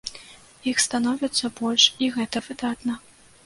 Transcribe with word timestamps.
Іх 0.71 0.81
становіцца 0.85 1.53
больш, 1.61 1.87
і 2.07 2.11
гэта 2.19 2.37
выдатна. 2.51 2.93